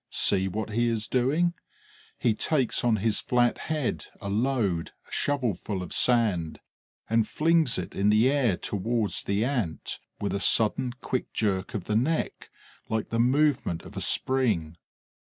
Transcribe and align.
See 0.09 0.47
what 0.47 0.71
he 0.71 0.87
is 0.87 1.07
doing. 1.07 1.53
He 2.17 2.33
takes 2.33 2.83
on 2.83 2.95
his 2.95 3.19
flat 3.19 3.59
head 3.59 4.07
a 4.19 4.29
load, 4.29 4.93
a 5.07 5.11
shovelful 5.11 5.83
of 5.83 5.93
sand, 5.93 6.59
and 7.07 7.27
flings 7.27 7.77
it 7.77 7.93
in 7.93 8.09
the 8.09 8.27
air 8.27 8.57
towards 8.57 9.21
the 9.21 9.45
Ant, 9.45 9.99
with 10.19 10.33
a 10.33 10.39
sudden, 10.39 10.93
quick 11.01 11.31
jerk 11.33 11.75
of 11.75 11.83
the 11.83 11.95
neck, 11.95 12.49
like 12.89 13.09
the 13.09 13.19
movement 13.19 13.83
of 13.83 13.95
a 13.95 14.01
spring. 14.01 14.75